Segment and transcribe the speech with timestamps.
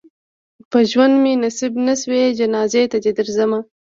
[0.71, 3.51] په ژوند مې نصیب نه شوې جنازې ته دې درځم.